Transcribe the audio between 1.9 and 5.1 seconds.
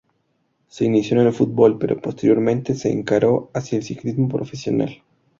posteriormente se encaró hacia el ciclismo profesional.